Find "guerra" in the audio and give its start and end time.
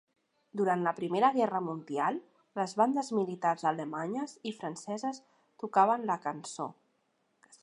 1.35-1.61